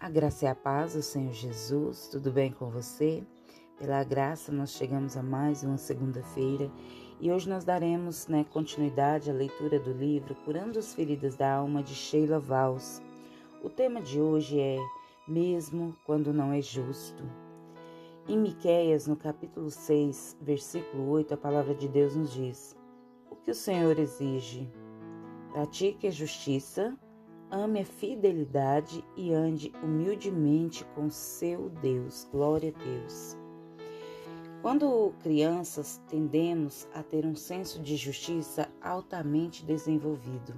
A 0.00 0.08
graça 0.08 0.44
e 0.44 0.48
a 0.48 0.54
paz 0.54 0.94
do 0.94 1.02
Senhor 1.02 1.32
Jesus, 1.32 2.06
tudo 2.06 2.30
bem 2.30 2.52
com 2.52 2.70
você? 2.70 3.20
Pela 3.76 4.04
graça, 4.04 4.52
nós 4.52 4.70
chegamos 4.70 5.16
a 5.16 5.24
mais 5.24 5.64
uma 5.64 5.76
segunda-feira 5.76 6.70
e 7.20 7.32
hoje 7.32 7.48
nós 7.48 7.64
daremos 7.64 8.28
né, 8.28 8.46
continuidade 8.52 9.28
à 9.28 9.34
leitura 9.34 9.80
do 9.80 9.92
livro 9.92 10.36
Curando 10.44 10.78
as 10.78 10.94
Feridas 10.94 11.34
da 11.34 11.52
Alma 11.52 11.82
de 11.82 11.96
Sheila 11.96 12.38
Valls. 12.38 13.02
O 13.60 13.68
tema 13.68 14.00
de 14.00 14.20
hoje 14.20 14.60
é 14.60 14.76
Mesmo 15.26 15.96
quando 16.04 16.32
não 16.32 16.52
é 16.52 16.62
justo. 16.62 17.24
Em 18.28 18.38
Miqueias, 18.38 19.08
no 19.08 19.16
capítulo 19.16 19.68
6, 19.68 20.36
versículo 20.40 21.08
8, 21.08 21.34
a 21.34 21.36
palavra 21.36 21.74
de 21.74 21.88
Deus 21.88 22.14
nos 22.14 22.32
diz: 22.32 22.76
O 23.28 23.34
que 23.34 23.50
o 23.50 23.54
Senhor 23.54 23.98
exige? 23.98 24.72
Pratique 25.52 26.06
a 26.06 26.12
justiça, 26.12 26.96
ame 27.50 27.80
a 27.80 27.84
fidelidade 27.84 29.04
e 29.16 29.32
ande 29.32 29.72
humildemente 29.82 30.84
com 30.94 31.08
seu 31.08 31.70
Deus. 31.70 32.28
Glória 32.30 32.74
a 32.74 32.84
Deus. 32.84 33.36
Quando 34.60 35.14
crianças, 35.20 36.02
tendemos 36.08 36.88
a 36.92 37.02
ter 37.02 37.24
um 37.24 37.34
senso 37.34 37.80
de 37.80 37.96
justiça 37.96 38.68
altamente 38.82 39.64
desenvolvido. 39.64 40.54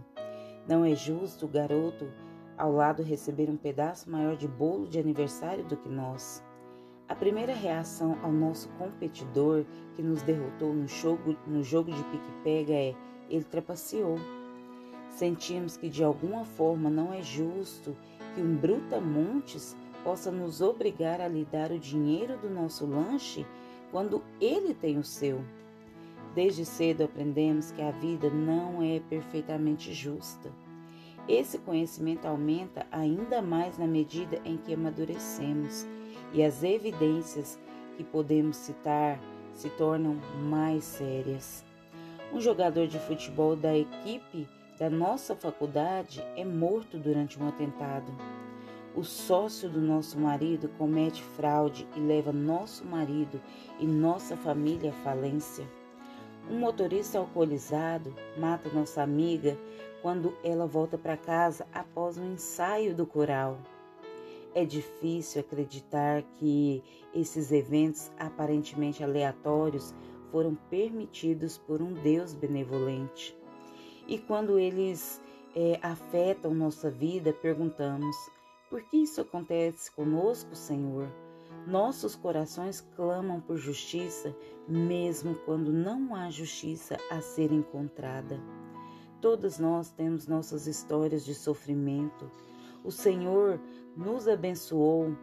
Não 0.67 0.85
é 0.85 0.95
justo 0.95 1.47
o 1.47 1.49
garoto 1.49 2.11
ao 2.57 2.73
lado 2.73 3.03
receber 3.03 3.49
um 3.49 3.57
pedaço 3.57 4.11
maior 4.11 4.37
de 4.37 4.49
bolo 4.49 4.89
de 4.89 4.99
aniversário 4.99 5.65
do 5.65 5.77
que 5.77 5.89
nós. 5.89 6.43
A 7.09 7.15
primeira 7.15 7.55
reação 7.55 8.19
ao 8.23 8.33
nosso 8.33 8.69
competidor 8.71 9.65
que 9.95 10.03
nos 10.03 10.23
derrotou 10.23 10.73
no 10.73 10.87
jogo, 10.87 11.37
no 11.47 11.63
jogo 11.63 11.91
de 11.93 12.03
pique-pega 12.05 12.73
é: 12.73 12.95
ele 13.29 13.45
trapaceou. 13.45 14.17
Sentimos 15.11 15.77
que 15.77 15.89
de 15.89 16.03
alguma 16.03 16.45
forma 16.45 16.89
não 16.89 17.13
é 17.13 17.23
justo 17.23 17.97
que 18.35 18.41
um 18.41 18.57
brutamontes 18.57 19.77
possa 20.03 20.31
nos 20.31 20.61
obrigar 20.61 21.21
a 21.21 21.29
lhe 21.29 21.45
dar 21.45 21.71
o 21.71 21.79
dinheiro 21.79 22.39
do 22.39 22.49
nosso 22.49 22.87
lanche 22.87 23.45
quando 23.91 24.23
ele 24.41 24.73
tem 24.73 24.97
o 24.97 25.05
seu. 25.05 25.45
Desde 26.35 26.65
cedo 26.65 27.05
aprendemos 27.05 27.73
que 27.73 27.83
a 27.83 27.91
vida 27.91 28.31
não 28.31 28.83
é 28.83 29.01
perfeitamente 29.01 29.93
justa. 29.93 30.51
Esse 31.29 31.59
conhecimento 31.59 32.27
aumenta 32.27 32.87
ainda 32.91 33.43
mais 33.43 33.77
na 33.77 33.87
medida 33.87 34.41
em 34.45 34.57
que 34.57 34.75
amadurecemos 34.75 35.87
e 36.33 36.43
as 36.43 36.63
evidências 36.63 37.59
que 37.97 38.05
podemos 38.05 38.57
citar 38.57 39.21
se 39.55 39.69
tornam 39.71 40.17
mais 40.49 40.85
sérias. 40.85 41.65
Um 42.33 42.41
jogador 42.41 42.87
de 42.87 42.99
futebol 43.01 43.57
da 43.57 43.77
equipe 43.77 44.49
da 44.81 44.89
nossa 44.89 45.37
faculdade 45.37 46.25
é 46.35 46.43
morto 46.43 46.99
durante 46.99 47.39
um 47.39 47.47
atentado. 47.47 48.11
O 48.97 49.05
sócio 49.05 49.69
do 49.69 49.79
nosso 49.79 50.19
marido 50.19 50.71
comete 50.79 51.23
fraude 51.23 51.87
e 51.95 52.01
leva 52.01 52.33
nosso 52.33 52.83
marido 52.87 53.39
e 53.79 53.87
nossa 53.87 54.39
família 54.39 54.89
à 54.89 55.05
falência. 55.05 55.69
Um 56.51 56.59
motorista 56.61 57.19
alcoolizado 57.19 58.15
mata 58.39 58.71
nossa 58.71 59.03
amiga 59.03 59.55
quando 60.01 60.35
ela 60.43 60.67
volta 60.67 60.97
para 60.97 61.15
casa 61.15 61.67
após 61.75 62.17
um 62.17 62.33
ensaio 62.33 62.95
do 62.95 63.05
coral. 63.05 63.59
É 64.55 64.65
difícil 64.65 65.43
acreditar 65.43 66.23
que 66.39 66.83
esses 67.15 67.53
eventos 67.53 68.11
aparentemente 68.19 69.05
aleatórios 69.05 69.95
foram 70.31 70.55
permitidos 70.71 71.59
por 71.59 71.83
um 71.83 71.93
Deus 71.93 72.33
benevolente. 72.33 73.39
E 74.11 74.19
quando 74.19 74.59
eles 74.59 75.21
é, 75.55 75.79
afetam 75.81 76.53
nossa 76.53 76.91
vida, 76.91 77.33
perguntamos: 77.33 78.17
por 78.69 78.83
que 78.83 78.97
isso 78.97 79.21
acontece 79.21 79.89
conosco, 79.93 80.55
Senhor? 80.57 81.09
Nossos 81.65 82.17
corações 82.17 82.81
clamam 82.97 83.41
por 83.41 83.57
justiça, 83.57 84.35
mesmo 84.67 85.37
quando 85.47 85.73
não 85.73 86.13
há 86.13 86.29
justiça 86.29 86.97
a 87.09 87.21
ser 87.21 87.53
encontrada. 87.53 88.41
Todos 89.21 89.61
nós 89.61 89.91
temos 89.91 90.27
nossas 90.27 90.67
histórias 90.67 91.25
de 91.25 91.35
sofrimento. 91.35 92.29
O 92.83 92.91
Senhor 92.91 93.61
nos 93.97 94.27
abençoou, 94.27 95.15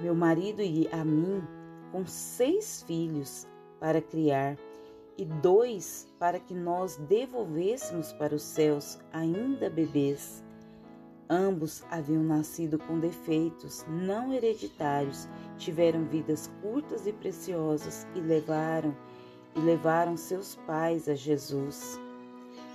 meu 0.00 0.14
marido 0.14 0.62
e 0.62 0.88
a 0.92 1.04
mim, 1.04 1.42
com 1.90 2.06
seis 2.06 2.82
filhos 2.86 3.46
para 3.78 4.00
criar 4.00 4.56
e 5.16 5.24
dois 5.24 6.08
para 6.18 6.38
que 6.38 6.54
nós 6.54 6.96
devolvêssemos 6.96 8.12
para 8.12 8.34
os 8.34 8.42
céus 8.42 8.98
ainda 9.12 9.68
bebês. 9.68 10.42
Ambos 11.28 11.82
haviam 11.90 12.22
nascido 12.22 12.78
com 12.78 12.98
defeitos 12.98 13.84
não 13.88 14.32
hereditários, 14.32 15.28
tiveram 15.56 16.04
vidas 16.04 16.50
curtas 16.60 17.06
e 17.06 17.12
preciosas 17.12 18.06
e 18.14 18.20
levaram 18.20 18.94
e 19.54 19.60
levaram 19.60 20.16
seus 20.16 20.56
pais 20.66 21.08
a 21.08 21.14
Jesus. 21.14 21.98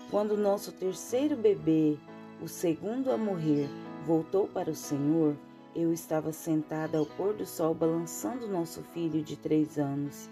Quando 0.10 0.38
nosso 0.38 0.72
terceiro 0.72 1.36
bebê, 1.36 1.98
o 2.42 2.48
segundo 2.48 3.12
a 3.12 3.18
morrer, 3.18 3.68
voltou 4.06 4.48
para 4.48 4.72
o 4.72 4.76
Senhor, 4.76 5.36
eu 5.76 5.92
estava 5.92 6.32
sentada 6.32 6.98
ao 6.98 7.06
pôr 7.06 7.34
do 7.34 7.46
sol 7.46 7.74
balançando 7.74 8.48
nosso 8.48 8.82
filho 8.82 9.22
de 9.22 9.36
três 9.36 9.78
anos. 9.78 10.30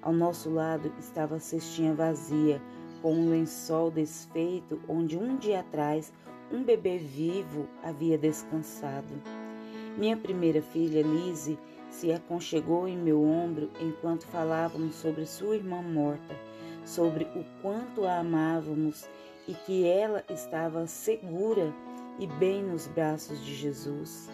Ao 0.00 0.12
nosso 0.12 0.50
lado 0.50 0.92
estava 0.98 1.36
a 1.36 1.40
cestinha 1.40 1.94
vazia, 1.94 2.62
com 3.02 3.14
um 3.14 3.30
lençol 3.30 3.90
desfeito 3.90 4.80
onde 4.88 5.16
um 5.16 5.36
dia 5.36 5.60
atrás 5.60 6.12
um 6.52 6.62
bebê 6.62 6.98
vivo 6.98 7.68
havia 7.82 8.16
descansado. 8.16 9.12
Minha 9.96 10.16
primeira 10.16 10.62
filha, 10.62 11.02
Lise, 11.02 11.58
se 11.90 12.12
aconchegou 12.12 12.86
em 12.86 12.96
meu 12.96 13.22
ombro 13.22 13.70
enquanto 13.80 14.26
falávamos 14.26 14.94
sobre 14.94 15.26
sua 15.26 15.56
irmã 15.56 15.82
morta, 15.82 16.36
sobre 16.84 17.24
o 17.34 17.44
quanto 17.60 18.04
a 18.04 18.18
amávamos 18.18 19.08
e 19.46 19.54
que 19.54 19.86
ela 19.86 20.24
estava 20.30 20.86
segura 20.86 21.74
e 22.18 22.26
bem 22.26 22.62
nos 22.62 22.86
braços 22.86 23.44
de 23.44 23.54
Jesus. 23.54 24.28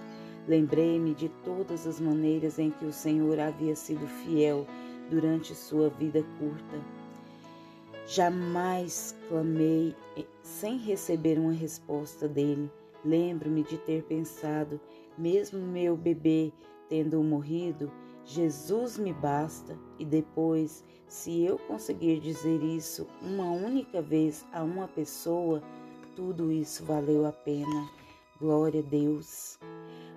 Lembrei-me 0.47 1.15
de 1.15 1.31
todas 1.43 1.87
as 1.87 1.99
maneiras 1.99 2.59
em 2.59 2.71
que 2.71 2.85
o 2.85 2.93
Senhor 2.93 3.39
havia 3.41 3.75
sido 3.75 4.07
fiel 4.07 4.67
durante 5.11 5.55
sua 5.55 5.89
vida 5.91 6.25
curta. 6.39 6.81
Jamais 8.07 9.17
clamei 9.29 9.95
sem 10.43 10.77
receber 10.79 11.39
uma 11.39 11.53
resposta 11.53 12.29
dele. 12.29 12.71
Lembro-me 13.05 13.63
de 13.63 13.79
ter 13.79 14.03
pensado, 14.05 14.81
mesmo 15.17 15.61
meu 15.61 15.97
bebê 15.97 16.53
tendo 16.89 17.23
morrido, 17.23 17.91
Jesus 18.27 18.97
me 18.97 19.13
basta, 19.13 19.79
e 19.99 20.05
depois, 20.05 20.83
se 21.07 21.43
eu 21.43 21.59
conseguir 21.59 22.21
dizer 22.21 22.63
isso 22.63 23.07
uma 23.21 23.51
única 23.51 24.01
vez 24.01 24.45
a 24.53 24.63
uma 24.63 24.89
pessoa, 24.89 25.63
tudo 26.17 26.51
isso 26.51 26.85
valeu 26.85 27.27
a 27.27 27.33
pena. 27.33 27.91
Glória 28.41 28.81
a 28.81 28.83
Deus. 28.83 29.59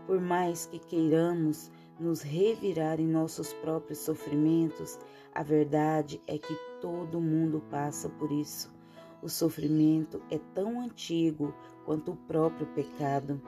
Por 0.05 0.21
mais 0.21 0.65
que 0.65 0.79
queiramos 0.79 1.69
nos 1.99 2.21
revirar 2.21 2.99
em 2.99 3.07
nossos 3.07 3.53
próprios 3.53 3.99
sofrimentos, 3.99 4.99
a 5.33 5.43
verdade 5.43 6.21
é 6.27 6.37
que 6.37 6.55
todo 6.79 7.19
mundo 7.19 7.61
passa 7.69 8.09
por 8.09 8.31
isso. 8.31 8.75
O 9.21 9.29
sofrimento 9.29 10.21
é 10.29 10.39
tão 10.53 10.79
antigo 10.79 11.53
quanto 11.85 12.11
o 12.11 12.15
próprio 12.15 12.67
pecado. 12.67 13.41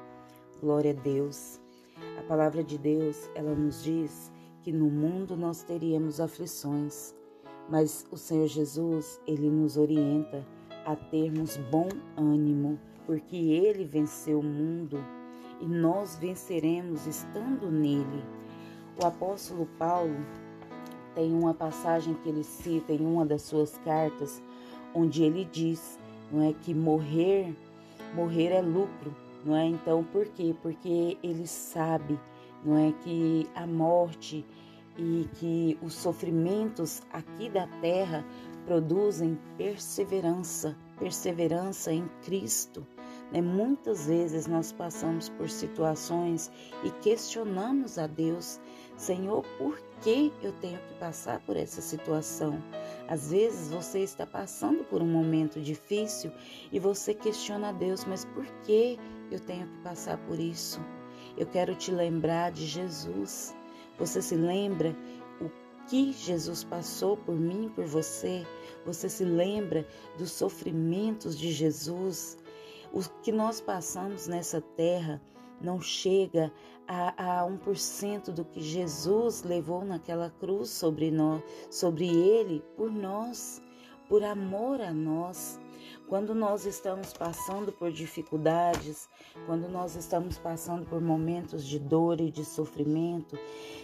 Glória 0.59 0.91
a 0.91 1.01
Deus. 1.01 1.59
A 2.17 2.23
palavra 2.23 2.63
de 2.63 2.77
Deus, 2.77 3.29
ela 3.35 3.53
nos 3.53 3.83
diz 3.83 4.31
que 4.61 4.71
no 4.71 4.89
mundo 4.89 5.37
nós 5.37 5.63
teríamos 5.63 6.19
aflições, 6.19 7.15
mas 7.69 8.05
o 8.11 8.17
Senhor 8.17 8.47
Jesus, 8.47 9.21
ele 9.27 9.49
nos 9.49 9.77
orienta 9.77 10.45
a 10.85 10.95
termos 10.95 11.57
bom 11.71 11.87
ânimo, 12.17 12.79
porque 13.05 13.37
ele 13.37 13.85
venceu 13.85 14.39
o 14.39 14.43
mundo 14.43 14.97
e 15.59 15.65
nós 15.65 16.15
venceremos 16.15 17.05
estando 17.05 17.69
nele. 17.71 18.23
O 19.01 19.05
apóstolo 19.05 19.67
Paulo 19.77 20.15
tem 21.15 21.33
uma 21.33 21.53
passagem 21.53 22.13
que 22.15 22.29
ele 22.29 22.43
cita 22.43 22.93
em 22.93 23.05
uma 23.05 23.25
das 23.25 23.41
suas 23.41 23.77
cartas, 23.79 24.41
onde 24.93 25.23
ele 25.23 25.45
diz, 25.45 25.99
não 26.31 26.47
é 26.47 26.53
que 26.53 26.73
morrer, 26.73 27.55
morrer 28.15 28.49
é 28.49 28.61
lucro, 28.61 29.15
não 29.45 29.55
é? 29.55 29.65
Então, 29.65 30.03
por 30.03 30.25
quê? 30.27 30.55
Porque 30.61 31.17
ele 31.23 31.47
sabe, 31.47 32.19
não 32.63 32.77
é 32.77 32.91
que 33.03 33.47
a 33.55 33.65
morte 33.65 34.45
e 34.97 35.27
que 35.35 35.77
os 35.81 35.93
sofrimentos 35.93 37.01
aqui 37.11 37.49
da 37.49 37.67
terra 37.81 38.25
produzem 38.65 39.39
perseverança, 39.57 40.75
perseverança 40.99 41.91
em 41.91 42.07
Cristo. 42.23 42.85
Né? 43.31 43.41
Muitas 43.41 44.07
vezes 44.07 44.47
nós 44.47 44.71
passamos 44.71 45.29
por 45.29 45.49
situações 45.49 46.51
e 46.83 46.91
questionamos 47.01 47.97
a 47.97 48.07
Deus, 48.07 48.59
Senhor, 48.97 49.43
por 49.57 49.79
que 50.01 50.31
eu 50.41 50.51
tenho 50.53 50.79
que 50.79 50.93
passar 50.95 51.39
por 51.41 51.55
essa 51.55 51.81
situação? 51.81 52.61
Às 53.07 53.31
vezes 53.31 53.71
você 53.71 53.99
está 53.99 54.25
passando 54.25 54.83
por 54.83 55.01
um 55.01 55.07
momento 55.07 55.59
difícil 55.59 56.31
e 56.71 56.79
você 56.79 57.13
questiona 57.13 57.69
a 57.69 57.71
Deus, 57.73 58.05
mas 58.05 58.25
por 58.25 58.45
que 58.63 58.97
eu 59.31 59.39
tenho 59.39 59.67
que 59.67 59.77
passar 59.83 60.17
por 60.25 60.39
isso? 60.39 60.79
eu 61.39 61.45
quero 61.45 61.73
te 61.73 61.89
lembrar 61.89 62.51
de 62.51 62.67
Jesus. 62.67 63.55
Você 63.97 64.21
se 64.21 64.35
lembra 64.35 64.95
que 65.87 66.11
Jesus 66.11 66.63
passou 66.63 67.17
por 67.17 67.35
mim 67.35 67.65
e 67.65 67.69
por 67.69 67.85
você? 67.85 68.45
Você 68.85 69.09
se 69.09 69.23
lembra 69.23 69.87
dos 70.17 70.31
sofrimentos 70.31 71.37
de 71.37 71.51
Jesus? 71.51 72.37
O 72.93 73.01
que 73.21 73.31
nós 73.31 73.61
passamos 73.61 74.27
nessa 74.27 74.61
terra 74.61 75.21
não 75.61 75.79
chega 75.79 76.51
a, 76.87 77.41
a 77.41 77.47
1% 77.47 78.31
do 78.31 78.43
que 78.45 78.61
Jesus 78.61 79.43
levou 79.43 79.85
naquela 79.85 80.29
cruz 80.39 80.69
sobre 80.69 81.11
nós, 81.11 81.43
sobre 81.69 82.07
ele, 82.07 82.63
por 82.75 82.91
nós, 82.91 83.61
por 84.07 84.23
amor 84.23 84.81
a 84.81 84.91
nós. 84.91 85.59
Quando 86.09 86.33
nós 86.33 86.65
estamos 86.65 87.13
passando 87.13 87.71
por 87.71 87.91
dificuldades, 87.91 89.07
quando 89.45 89.69
nós 89.69 89.95
estamos 89.95 90.39
passando 90.39 90.83
por 90.87 90.99
momentos 90.99 91.63
de 91.63 91.77
dor 91.77 92.19
e 92.19 92.31
de 92.31 92.43
sofrimento, 92.43 93.37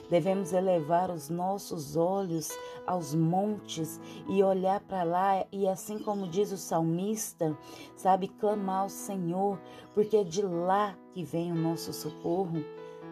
devemos 0.10 0.51
elevar 0.51 1.12
os 1.12 1.30
nossos 1.30 1.95
olhos 1.95 2.50
aos 2.88 3.13
montes 3.13 4.01
e 4.27 4.42
olhar 4.42 4.80
para 4.80 5.04
lá 5.04 5.45
e 5.51 5.68
assim 5.68 6.00
como 6.00 6.27
diz 6.27 6.51
o 6.51 6.57
salmista, 6.57 7.56
sabe, 7.95 8.28
clamar 8.28 8.81
ao 8.81 8.89
Senhor, 8.89 9.62
porque 9.94 10.18
é 10.18 10.24
de 10.24 10.42
lá 10.42 10.98
que 11.13 11.24
vem 11.24 11.51
o 11.51 11.56
nosso 11.56 11.94
socorro. 11.94 12.66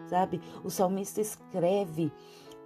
Sabe? 0.08 0.40
O 0.64 0.70
salmista 0.70 1.20
escreve: 1.20 2.12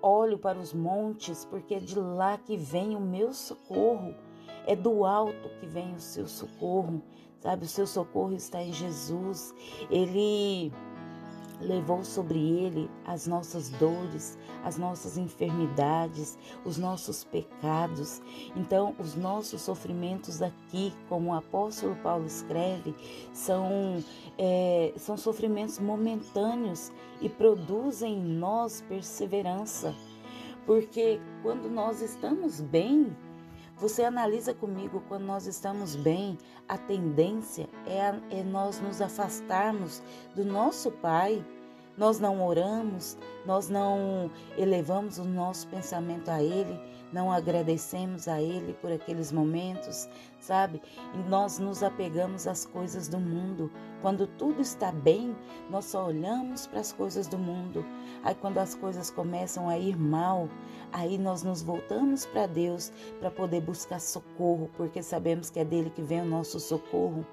Olho 0.00 0.38
para 0.38 0.58
os 0.58 0.72
montes, 0.72 1.44
porque 1.44 1.74
é 1.74 1.78
de 1.78 1.98
lá 1.98 2.38
que 2.38 2.56
vem 2.56 2.96
o 2.96 3.00
meu 3.00 3.34
socorro. 3.34 4.14
É 4.66 4.76
do 4.76 5.04
alto 5.04 5.48
que 5.60 5.66
vem 5.66 5.94
o 5.94 6.00
seu 6.00 6.26
socorro, 6.26 7.02
sabe? 7.40 7.64
O 7.64 7.68
seu 7.68 7.86
socorro 7.86 8.34
está 8.34 8.62
em 8.62 8.72
Jesus. 8.72 9.54
Ele 9.90 10.72
levou 11.60 12.04
sobre 12.04 12.38
ele 12.38 12.90
as 13.04 13.26
nossas 13.26 13.68
dores, 13.70 14.38
as 14.64 14.78
nossas 14.78 15.16
enfermidades, 15.16 16.38
os 16.64 16.78
nossos 16.78 17.24
pecados. 17.24 18.22
Então, 18.54 18.94
os 18.98 19.14
nossos 19.14 19.62
sofrimentos 19.62 20.40
aqui, 20.40 20.92
como 21.08 21.30
o 21.30 21.34
apóstolo 21.34 21.96
Paulo 21.96 22.26
escreve, 22.26 22.94
são, 23.32 24.02
é, 24.36 24.92
são 24.96 25.16
sofrimentos 25.16 25.78
momentâneos 25.78 26.92
e 27.20 27.28
produzem 27.28 28.14
em 28.14 28.34
nós 28.34 28.84
perseverança. 28.88 29.94
Porque 30.64 31.20
quando 31.42 31.68
nós 31.68 32.02
estamos 32.02 32.60
bem, 32.60 33.16
você 33.78 34.02
analisa 34.02 34.52
comigo 34.52 35.02
quando 35.08 35.24
nós 35.24 35.46
estamos 35.46 35.94
bem, 35.94 36.36
a 36.68 36.76
tendência 36.76 37.68
é, 37.86 38.38
é 38.40 38.42
nós 38.42 38.80
nos 38.80 39.00
afastarmos 39.00 40.02
do 40.34 40.44
nosso 40.44 40.90
Pai. 40.90 41.44
Nós 41.98 42.20
não 42.20 42.46
oramos, 42.46 43.18
nós 43.44 43.68
não 43.68 44.30
elevamos 44.56 45.18
o 45.18 45.24
nosso 45.24 45.66
pensamento 45.66 46.28
a 46.28 46.40
Ele, 46.40 46.80
não 47.12 47.32
agradecemos 47.32 48.28
a 48.28 48.40
Ele 48.40 48.72
por 48.74 48.92
aqueles 48.92 49.32
momentos, 49.32 50.08
sabe? 50.38 50.80
E 51.12 51.28
nós 51.28 51.58
nos 51.58 51.82
apegamos 51.82 52.46
às 52.46 52.64
coisas 52.64 53.08
do 53.08 53.18
mundo. 53.18 53.68
Quando 54.00 54.28
tudo 54.28 54.62
está 54.62 54.92
bem, 54.92 55.34
nós 55.68 55.86
só 55.86 56.06
olhamos 56.06 56.68
para 56.68 56.78
as 56.78 56.92
coisas 56.92 57.26
do 57.26 57.36
mundo. 57.36 57.84
Aí, 58.22 58.34
quando 58.36 58.58
as 58.58 58.76
coisas 58.76 59.10
começam 59.10 59.68
a 59.68 59.76
ir 59.76 59.98
mal, 59.98 60.48
aí 60.92 61.18
nós 61.18 61.42
nos 61.42 61.62
voltamos 61.62 62.24
para 62.26 62.46
Deus 62.46 62.92
para 63.18 63.28
poder 63.28 63.60
buscar 63.62 64.00
socorro, 64.00 64.70
porque 64.76 65.02
sabemos 65.02 65.50
que 65.50 65.58
é 65.58 65.64
dele 65.64 65.90
que 65.90 66.02
vem 66.02 66.20
o 66.20 66.24
nosso 66.24 66.60
socorro. 66.60 67.26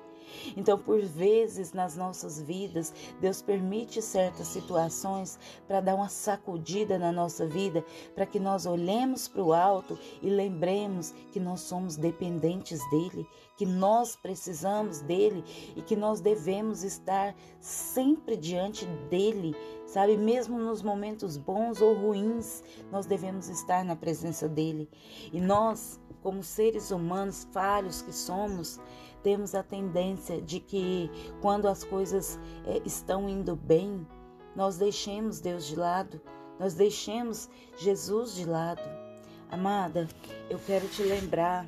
Então, 0.56 0.78
por 0.78 1.02
vezes 1.02 1.74
nas 1.74 1.96
nossas 1.96 2.42
vidas, 2.42 2.94
Deus 3.20 3.42
permite 3.42 4.02
certas 4.02 4.48
situações 4.48 5.40
para 5.68 5.82
dar 5.82 5.96
uma 5.96 6.10
sacudida 6.10 6.98
na 6.98 7.12
nossa 7.12 7.46
vida, 7.46 7.84
para 8.14 8.26
que 8.26 8.40
nós 8.40 8.66
olhemos 8.66 9.28
para 9.28 9.44
o 9.44 9.54
alto 9.54 9.98
e 10.22 10.30
lembremos 10.30 11.14
que 11.32 11.40
nós 11.40 11.62
somos 11.62 11.96
dependentes 11.96 12.80
dele, 12.90 13.28
que 13.58 13.66
nós 13.66 14.16
precisamos 14.16 15.02
dele 15.02 15.44
e 15.76 15.82
que 15.82 15.96
nós 15.96 16.20
devemos 16.20 16.84
estar 16.84 17.36
sempre 17.60 18.36
diante 18.36 18.86
dele, 19.10 19.56
sabe? 19.86 20.18
Mesmo 20.18 20.60
nos 20.60 20.82
momentos 20.82 21.38
bons 21.38 21.82
ou 21.82 21.94
ruins, 21.94 22.64
nós 22.92 23.06
devemos 23.06 23.50
estar 23.50 23.84
na 23.84 23.96
presença 23.96 24.48
dele. 24.48 24.90
E 25.32 25.40
nós, 25.40 26.00
como 26.22 26.44
seres 26.44 26.92
humanos 26.92 27.48
falhos 27.52 28.02
que 28.02 28.14
somos, 28.14 28.80
temos 29.26 29.56
a 29.56 29.64
tendência 29.64 30.40
de 30.40 30.60
que 30.60 31.10
quando 31.42 31.68
as 31.68 31.84
coisas 31.84 32.40
é, 32.64 32.80
estão 32.86 33.28
indo 33.28 33.56
bem, 33.56 34.06
nós 34.56 34.78
deixemos 34.78 35.40
Deus 35.40 35.66
de 35.66 35.76
lado, 35.76 36.22
nós 36.60 36.76
deixemos 36.76 37.50
Jesus 37.76 38.36
de 38.36 38.46
lado. 38.46 38.84
Amada, 39.50 40.08
eu 40.48 40.60
quero 40.60 40.88
te 40.90 41.02
lembrar 41.02 41.68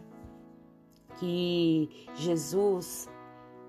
que 1.19 1.89
Jesus, 2.13 3.09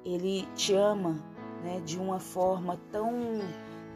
ele 0.05 0.47
te 0.55 0.75
ama, 0.75 1.25
né, 1.65 1.81
de 1.81 1.99
uma 1.99 2.21
forma 2.21 2.79
tão 2.93 3.11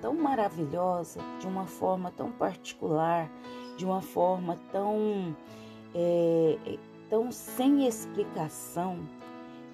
tão 0.00 0.14
maravilhosa, 0.14 1.20
de 1.38 1.46
uma 1.46 1.66
forma 1.66 2.10
tão 2.10 2.32
particular, 2.32 3.30
de 3.76 3.84
uma 3.84 4.00
forma 4.00 4.58
tão 4.72 5.36
é, 5.94 6.58
é 6.64 6.78
tão 7.10 7.30
sem 7.30 7.86
explicação, 7.86 9.06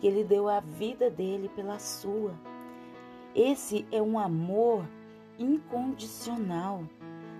que 0.01 0.07
ele 0.07 0.25
deu 0.25 0.49
a 0.49 0.61
vida 0.61 1.11
dele 1.11 1.51
pela 1.55 1.79
sua. 1.79 2.33
Esse 3.35 3.87
é 3.93 4.01
um 4.01 4.19
amor 4.19 4.85
incondicional. 5.39 6.85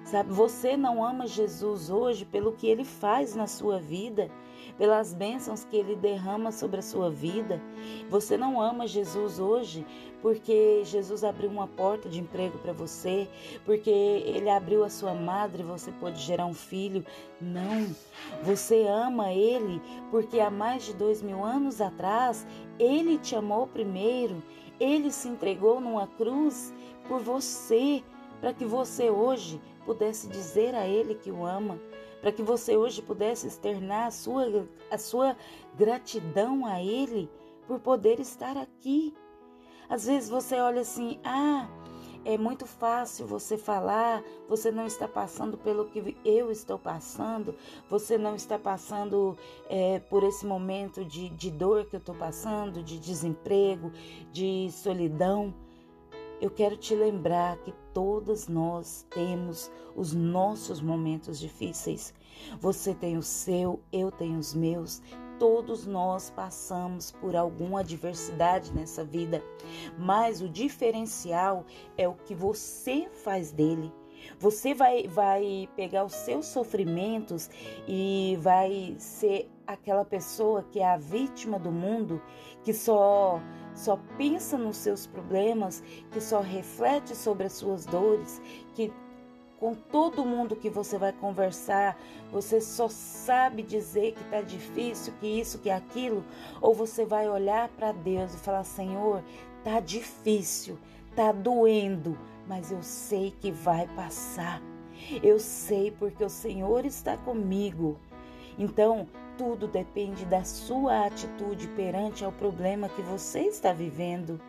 Sabe, 0.05 0.33
você 0.33 0.77
não 0.77 1.05
ama 1.05 1.27
Jesus 1.27 1.91
hoje 1.91 2.25
pelo 2.25 2.53
que 2.53 2.67
ele 2.67 2.85
faz 2.85 3.35
na 3.35 3.47
sua 3.47 3.79
vida, 3.79 4.31
pelas 4.79 5.13
bênçãos 5.13 5.65
que 5.65 5.77
ele 5.77 5.97
derrama 5.97 6.53
sobre 6.53 6.79
a 6.79 6.83
sua 6.83 7.11
vida. 7.11 7.61
Você 8.09 8.37
não 8.37 8.63
ama 8.63 8.87
Jesus 8.87 9.39
hoje 9.39 9.85
porque 10.23 10.83
Jesus 10.85 11.23
abriu 11.23 11.51
uma 11.51 11.67
porta 11.67 12.09
de 12.09 12.21
emprego 12.21 12.59
para 12.59 12.73
você, 12.73 13.29
porque 13.65 13.91
ele 13.91 14.49
abriu 14.49 14.83
a 14.85 14.91
sua 14.91 15.15
madre 15.15 15.63
e 15.63 15.67
você 15.67 15.93
pode 15.93 16.21
gerar 16.21 16.47
um 16.47 16.55
filho. 16.55 17.05
Não. 17.41 17.95
Você 18.43 18.87
ama 18.87 19.33
ele 19.33 19.83
porque 20.11 20.41
há 20.41 20.51
mais 20.51 20.85
de 20.85 20.95
dois 20.95 21.21
mil 21.21 21.45
anos 21.45 21.81
atrás 21.81 22.47
ele 22.79 23.19
te 23.19 23.35
amou 23.35 23.67
primeiro. 23.67 24.43
Ele 24.79 25.11
se 25.11 25.29
entregou 25.29 25.81
numa 25.81 26.07
cruz 26.07 26.73
por 27.09 27.21
você, 27.21 28.03
para 28.41 28.53
que 28.53 28.65
você 28.65 29.11
hoje 29.11 29.61
pudesse 29.85 30.29
dizer 30.29 30.75
a 30.75 30.87
Ele 30.87 31.15
que 31.15 31.31
o 31.31 31.45
ama, 31.45 31.81
para 32.21 32.33
que 32.33 32.43
você 32.43 32.77
hoje 32.77 33.03
pudesse 33.03 33.47
externar 33.47 34.07
a 34.07 34.11
sua, 34.11 34.69
a 34.91 34.99
sua 34.99 35.37
gratidão 35.77 36.67
a 36.67 36.83
Ele 36.83 37.31
por 37.67 37.81
poder 37.81 38.19
estar 38.21 38.57
aqui. 38.57 39.15
Às 39.89 40.07
vezes 40.07 40.29
você 40.29 40.57
olha 40.57 40.83
assim, 40.83 41.19
ah, 41.25 41.69
é 42.25 42.37
muito 42.37 42.67
fácil 42.67 43.27
você 43.27 43.57
falar, 43.57 44.23
você 44.49 44.71
não 44.71 44.87
está 44.87 45.09
passando 45.09 45.57
pelo 45.57 45.87
que 45.87 46.17
eu 46.25 46.51
estou 46.51 46.79
passando, 46.79 47.55
você 47.89 48.19
não 48.19 48.35
está 48.35 48.59
passando 48.59 49.37
é, 49.69 49.99
por 50.01 50.23
esse 50.25 50.45
momento 50.45 51.05
de, 51.05 51.31
de 51.31 51.51
dor 51.51 51.87
que 51.87 51.97
eu 51.97 52.01
estou 52.01 52.15
passando, 52.15 52.83
de 52.83 52.99
desemprego, 52.99 53.91
de 54.31 54.71
solidão. 54.71 55.55
Eu 56.41 56.51
quero 56.51 56.77
te 56.77 56.95
lembrar 56.95 57.57
que 57.59 57.73
todas 57.93 58.47
nós 58.47 59.05
temos 59.11 59.71
os 59.97 60.15
nossos 60.15 60.81
momentos 60.81 61.39
difíceis. 61.41 62.15
Você 62.61 62.95
tem 62.95 63.17
o 63.17 63.23
seu, 63.23 63.81
eu 63.93 64.13
tenho 64.13 64.39
os 64.39 64.55
meus. 64.55 65.03
Todos 65.37 65.85
nós 65.85 66.31
passamos 66.31 67.11
por 67.11 67.35
alguma 67.35 67.81
adversidade 67.81 68.73
nessa 68.73 69.05
vida, 69.05 69.43
mas 69.99 70.41
o 70.41 70.49
diferencial 70.49 71.65
é 71.97 72.07
o 72.07 72.15
que 72.15 72.35
você 72.35 73.09
faz 73.13 73.51
dele. 73.51 73.93
Você 74.39 74.75
vai, 74.75 75.09
vai 75.09 75.69
pegar 75.75 76.05
os 76.05 76.15
seus 76.15 76.47
sofrimentos 76.47 77.51
e 77.87 78.39
vai 78.41 78.95
ser 78.99 79.51
aquela 79.67 80.05
pessoa 80.05 80.63
que 80.63 80.81
é 80.81 80.89
a 80.89 80.97
vítima 80.97 81.59
do 81.59 81.71
mundo, 81.71 82.23
que 82.63 82.73
só 82.73 83.41
só 83.79 83.99
pensa 84.17 84.59
nos 84.59 84.77
seus 84.77 85.07
problemas, 85.07 85.83
que 86.11 86.21
só 86.21 86.41
reflete 86.41 87.15
sobre 87.15 87.47
as 87.47 87.53
suas 87.53 87.87
dores, 87.87 88.41
que 88.75 88.93
com 89.59 89.75
todo 89.75 90.25
mundo 90.25 90.55
que 90.55 90.71
você 90.71 90.97
vai 90.97 91.13
conversar, 91.13 91.99
você 92.31 92.61
só 92.61 92.89
sabe 92.89 93.63
dizer 93.63 94.13
que 94.13 94.23
está 94.23 94.41
difícil, 94.41 95.13
que 95.21 95.27
isso, 95.27 95.59
que 95.59 95.71
aquilo, 95.71 96.25
ou 96.61 96.75
você 96.75 97.05
vai 97.05 97.29
olhar 97.29 97.69
para 97.71 97.93
Deus 97.93 98.35
e 98.35 98.39
falar: 98.39 98.65
Senhor, 98.65 99.23
tá 99.65 99.81
difícil, 99.81 100.79
tá 101.17 101.33
doendo, 101.33 102.17
mas 102.47 102.71
eu 102.71 102.83
sei 102.83 103.33
que 103.41 103.51
vai 103.51 103.87
passar. 103.89 104.63
Eu 105.23 105.39
sei 105.39 105.91
porque 105.91 106.25
o 106.25 106.31
Senhor 106.31 106.85
está 106.85 107.17
comigo. 107.17 107.99
Então, 108.59 109.07
tudo 109.39 109.69
depende 109.69 110.25
da 110.27 110.45
sua 110.45 111.07
atitude 111.07 111.69
perante 111.69 112.25
ao 112.25 112.33
problema 112.33 112.89
que 112.89 113.01
você 113.01 113.43
está 113.43 113.73
vivendo. 113.73 114.41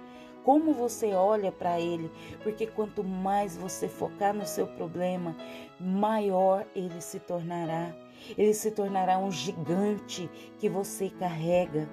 como 0.43 0.73
você 0.73 1.13
olha 1.13 1.51
para 1.51 1.79
ele, 1.79 2.09
porque 2.41 2.65
quanto 2.65 3.03
mais 3.03 3.55
você 3.55 3.87
focar 3.87 4.33
no 4.33 4.47
seu 4.47 4.65
problema, 4.65 5.35
maior 5.79 6.65
ele 6.75 6.99
se 7.01 7.19
tornará. 7.19 7.93
Ele 8.35 8.53
se 8.53 8.71
tornará 8.71 9.19
um 9.19 9.29
gigante 9.29 10.27
que 10.57 10.67
você 10.67 11.09
carrega. 11.09 11.87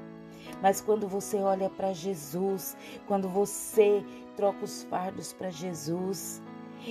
Mas 0.62 0.80
quando 0.80 1.06
você 1.06 1.36
olha 1.36 1.68
para 1.68 1.92
Jesus, 1.92 2.76
quando 3.06 3.28
você 3.28 4.02
troca 4.36 4.64
os 4.64 4.84
fardos 4.84 5.34
para 5.34 5.50
Jesus, 5.50 6.40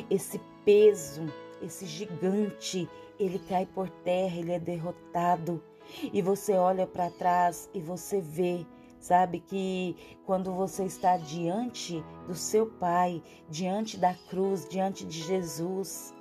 esse 0.10 0.40
peso, 0.64 1.24
esse 1.64 1.86
gigante, 1.86 2.88
ele 3.18 3.40
cai 3.40 3.66
por 3.66 3.90
terra, 3.90 4.38
ele 4.38 4.52
é 4.52 4.60
derrotado. 4.60 5.64
E 6.12 6.22
você 6.22 6.54
olha 6.54 6.86
para 6.88 7.10
trás 7.10 7.70
e 7.74 7.80
você 7.80 8.22
vê 8.22 8.66
Sabe 9.06 9.40
que 9.40 9.96
quando 10.26 10.52
você 10.52 10.84
está 10.84 11.16
diante 11.16 12.04
do 12.26 12.34
seu 12.34 12.66
Pai, 12.66 13.22
diante 13.48 13.98
da 13.98 14.16
cruz, 14.16 14.68
diante 14.68 15.06
de 15.06 15.22
Jesus, 15.22 16.12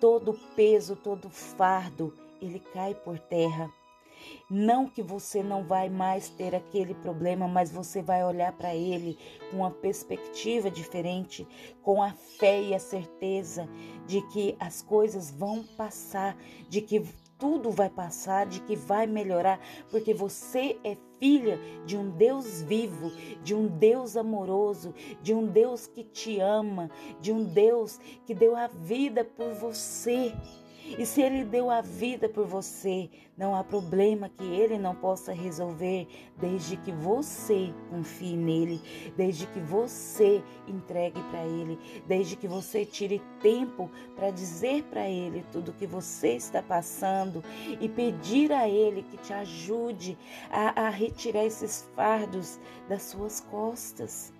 todo 0.00 0.38
peso, 0.54 0.94
todo 0.94 1.28
fardo, 1.28 2.16
ele 2.40 2.60
cai 2.60 2.94
por 2.94 3.18
terra. 3.18 3.68
Não 4.48 4.88
que 4.88 5.02
você 5.02 5.42
não 5.42 5.64
vai 5.64 5.88
mais 5.88 6.28
ter 6.28 6.54
aquele 6.54 6.94
problema, 6.94 7.48
mas 7.48 7.72
você 7.72 8.00
vai 8.00 8.24
olhar 8.24 8.52
para 8.52 8.72
ele 8.76 9.18
com 9.50 9.56
uma 9.56 9.72
perspectiva 9.72 10.70
diferente, 10.70 11.44
com 11.82 12.00
a 12.00 12.12
fé 12.12 12.62
e 12.62 12.76
a 12.76 12.78
certeza 12.78 13.68
de 14.06 14.22
que 14.28 14.56
as 14.60 14.82
coisas 14.82 15.32
vão 15.32 15.64
passar, 15.76 16.36
de 16.68 16.80
que 16.80 17.04
tudo 17.38 17.70
vai 17.70 17.88
passar, 17.88 18.46
de 18.46 18.60
que 18.60 18.74
vai 18.74 19.06
melhorar, 19.06 19.60
porque 19.90 20.12
você 20.12 20.78
é 20.82 20.96
filha 21.18 21.58
de 21.86 21.96
um 21.96 22.10
Deus 22.10 22.62
vivo, 22.62 23.10
de 23.42 23.54
um 23.54 23.66
Deus 23.66 24.16
amoroso, 24.16 24.94
de 25.22 25.32
um 25.32 25.46
Deus 25.46 25.86
que 25.86 26.02
te 26.02 26.40
ama, 26.40 26.90
de 27.20 27.32
um 27.32 27.44
Deus 27.44 27.98
que 28.26 28.34
deu 28.34 28.56
a 28.56 28.66
vida 28.66 29.24
por 29.24 29.52
você. 29.54 30.34
E 30.96 31.04
se 31.04 31.20
ele 31.20 31.44
deu 31.44 31.70
a 31.70 31.80
vida 31.80 32.28
por 32.28 32.46
você, 32.46 33.10
não 33.36 33.54
há 33.54 33.62
problema 33.62 34.28
que 34.28 34.44
ele 34.44 34.78
não 34.78 34.94
possa 34.94 35.32
resolver, 35.32 36.08
desde 36.36 36.76
que 36.76 36.90
você 36.92 37.72
confie 37.90 38.36
nele, 38.36 38.80
desde 39.16 39.46
que 39.46 39.60
você 39.60 40.42
entregue 40.66 41.20
para 41.30 41.44
ele, 41.44 41.78
desde 42.06 42.36
que 42.36 42.48
você 42.48 42.84
tire 42.84 43.20
tempo 43.40 43.90
para 44.16 44.30
dizer 44.30 44.82
para 44.84 45.08
ele 45.08 45.44
tudo 45.52 45.70
o 45.70 45.74
que 45.74 45.86
você 45.86 46.36
está 46.36 46.62
passando 46.62 47.44
e 47.80 47.88
pedir 47.88 48.52
a 48.52 48.68
ele 48.68 49.02
que 49.02 49.16
te 49.18 49.32
ajude 49.32 50.16
a, 50.50 50.86
a 50.86 50.88
retirar 50.88 51.44
esses 51.44 51.88
fardos 51.94 52.58
das 52.88 53.02
suas 53.02 53.40
costas. 53.40 54.32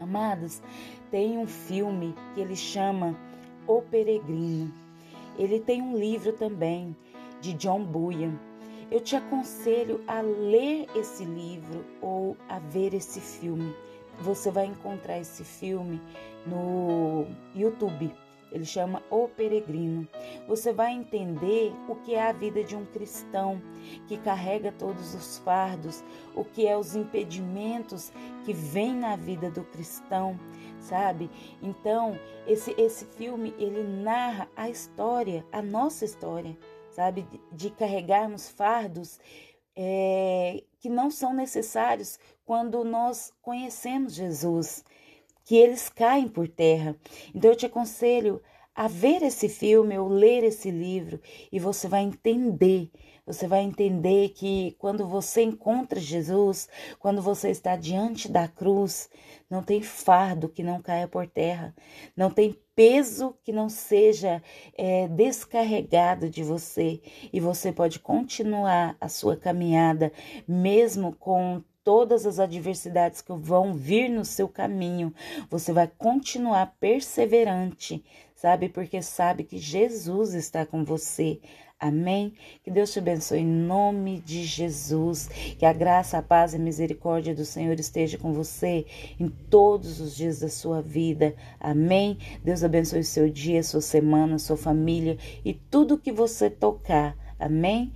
Amados, 0.00 0.62
tem 1.10 1.36
um 1.36 1.46
filme 1.46 2.14
que 2.34 2.40
ele 2.40 2.56
chama 2.56 3.14
O 3.66 3.82
Peregrino. 3.82 4.89
Ele 5.38 5.60
tem 5.60 5.80
um 5.80 5.96
livro 5.96 6.32
também 6.32 6.96
de 7.40 7.54
John 7.54 7.84
Bunyan. 7.84 8.38
Eu 8.90 9.00
te 9.00 9.14
aconselho 9.14 10.02
a 10.06 10.20
ler 10.20 10.86
esse 10.96 11.24
livro 11.24 11.84
ou 12.00 12.36
a 12.48 12.58
ver 12.58 12.92
esse 12.94 13.20
filme. 13.20 13.74
Você 14.20 14.50
vai 14.50 14.66
encontrar 14.66 15.18
esse 15.18 15.44
filme 15.44 16.00
no 16.46 17.26
YouTube. 17.54 18.12
Ele 18.52 18.64
chama 18.64 19.02
O 19.10 19.28
Peregrino. 19.28 20.06
Você 20.48 20.72
vai 20.72 20.92
entender 20.92 21.72
o 21.88 21.94
que 21.94 22.14
é 22.14 22.22
a 22.22 22.32
vida 22.32 22.64
de 22.64 22.74
um 22.74 22.84
cristão 22.84 23.62
que 24.08 24.18
carrega 24.18 24.72
todos 24.72 25.14
os 25.14 25.38
fardos, 25.38 26.02
o 26.34 26.44
que 26.44 26.66
é 26.66 26.76
os 26.76 26.96
impedimentos 26.96 28.12
que 28.44 28.52
vêm 28.52 28.94
na 28.94 29.14
vida 29.14 29.50
do 29.50 29.62
cristão, 29.62 30.38
sabe? 30.80 31.30
Então, 31.62 32.18
esse 32.46 32.74
esse 32.78 33.04
filme 33.04 33.54
ele 33.58 33.82
narra 33.82 34.48
a 34.56 34.68
história, 34.68 35.44
a 35.52 35.62
nossa 35.62 36.04
história, 36.04 36.56
sabe, 36.90 37.26
de, 37.52 37.70
carregarmos 37.70 38.48
fardos 38.48 39.18
é, 39.76 40.64
que 40.78 40.88
não 40.88 41.10
são 41.10 41.32
necessários 41.32 42.18
quando 42.44 42.84
nós 42.84 43.32
conhecemos 43.40 44.14
Jesus 44.14 44.84
que 45.44 45.56
eles 45.56 45.88
caem 45.88 46.28
por 46.28 46.48
terra. 46.48 46.96
Então 47.34 47.50
eu 47.50 47.56
te 47.56 47.66
aconselho 47.66 48.40
a 48.80 48.88
ver 48.88 49.22
esse 49.22 49.46
filme 49.46 49.98
ou 49.98 50.08
ler 50.08 50.42
esse 50.42 50.70
livro 50.70 51.20
e 51.52 51.58
você 51.58 51.86
vai 51.86 52.00
entender. 52.00 52.90
Você 53.26 53.46
vai 53.46 53.60
entender 53.60 54.30
que 54.30 54.74
quando 54.78 55.06
você 55.06 55.42
encontra 55.42 56.00
Jesus, 56.00 56.66
quando 56.98 57.20
você 57.20 57.50
está 57.50 57.76
diante 57.76 58.26
da 58.26 58.48
cruz, 58.48 59.10
não 59.50 59.62
tem 59.62 59.82
fardo 59.82 60.48
que 60.48 60.62
não 60.62 60.80
caia 60.80 61.06
por 61.06 61.28
terra, 61.28 61.74
não 62.16 62.30
tem 62.30 62.58
peso 62.74 63.36
que 63.44 63.52
não 63.52 63.68
seja 63.68 64.42
é, 64.74 65.06
descarregado 65.08 66.30
de 66.30 66.42
você 66.42 67.02
e 67.30 67.38
você 67.38 67.70
pode 67.70 67.98
continuar 67.98 68.96
a 68.98 69.10
sua 69.10 69.36
caminhada 69.36 70.10
mesmo 70.48 71.14
com 71.16 71.62
todas 71.84 72.26
as 72.26 72.38
adversidades 72.38 73.20
que 73.20 73.32
vão 73.32 73.74
vir 73.74 74.08
no 74.08 74.24
seu 74.24 74.48
caminho, 74.48 75.14
você 75.48 75.72
vai 75.72 75.88
continuar 75.88 76.76
perseverante, 76.78 78.04
sabe? 78.40 78.70
Porque 78.70 79.02
sabe 79.02 79.44
que 79.44 79.58
Jesus 79.58 80.32
está 80.32 80.64
com 80.64 80.82
você. 80.82 81.40
Amém? 81.78 82.32
Que 82.62 82.70
Deus 82.70 82.90
te 82.90 82.98
abençoe 82.98 83.40
em 83.40 83.46
nome 83.46 84.20
de 84.20 84.44
Jesus. 84.44 85.28
Que 85.58 85.66
a 85.66 85.72
graça, 85.72 86.16
a 86.16 86.22
paz 86.22 86.54
e 86.54 86.56
a 86.56 86.58
misericórdia 86.58 87.34
do 87.34 87.44
Senhor 87.44 87.78
esteja 87.78 88.16
com 88.16 88.32
você 88.32 88.86
em 89.18 89.28
todos 89.28 90.00
os 90.00 90.16
dias 90.16 90.40
da 90.40 90.48
sua 90.48 90.80
vida. 90.80 91.34
Amém? 91.58 92.16
Deus 92.42 92.64
abençoe 92.64 93.04
seu 93.04 93.28
dia, 93.28 93.62
sua 93.62 93.82
semana, 93.82 94.38
sua 94.38 94.56
família 94.56 95.18
e 95.44 95.52
tudo 95.52 95.98
que 95.98 96.12
você 96.12 96.48
tocar. 96.48 97.16
Amém? 97.38 97.92